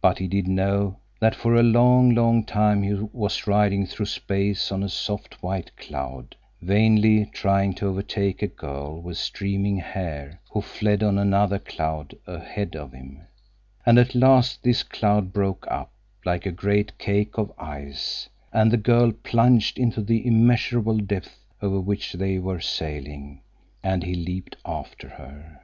[0.00, 4.70] But he did know that for a long, long time he was riding through space
[4.70, 10.60] on a soft, white cloud, vainly trying to overtake a girl with streaming hair who
[10.62, 13.22] fled on another cloud ahead of him;
[13.84, 15.90] and at last this cloud broke up,
[16.24, 21.80] like a great cake of ice, and the girl plunged into the immeasurable depths over
[21.80, 23.40] which they were sailing,
[23.82, 25.58] and he leaped after her.